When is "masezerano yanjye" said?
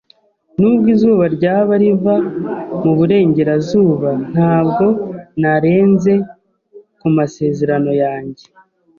7.17-8.45